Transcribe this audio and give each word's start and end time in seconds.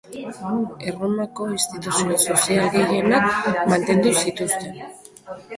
Erromako 0.91 1.43
instituzio 1.57 2.17
sozial 2.23 2.73
gehienak 2.77 3.53
mantendu 3.75 4.15
zituzten. 4.25 4.83